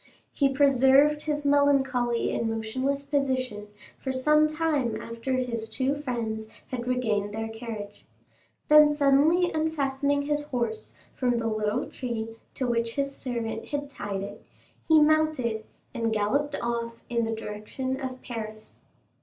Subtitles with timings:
[0.31, 3.67] He preserved his melancholy and motionless position
[3.99, 8.03] for some time after his two friends had regained their carriage;
[8.67, 14.23] then suddenly unfastening his horse from the little tree to which his servant had tied
[14.23, 14.43] it,
[14.87, 18.81] he mounted and galloped off in the direction of Paris.